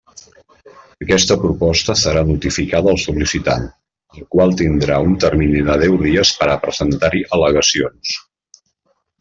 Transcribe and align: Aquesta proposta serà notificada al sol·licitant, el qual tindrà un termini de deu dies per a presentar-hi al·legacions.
Aquesta 1.03 1.35
proposta 1.41 1.95
serà 2.03 2.23
notificada 2.29 2.89
al 2.93 2.97
sol·licitant, 3.03 3.67
el 4.17 4.25
qual 4.37 4.55
tindrà 4.63 4.97
un 5.11 5.15
termini 5.27 5.63
de 5.71 5.77
deu 5.85 6.01
dies 6.07 6.35
per 6.41 6.51
a 6.55 6.59
presentar-hi 6.67 7.23
al·legacions. 7.39 8.19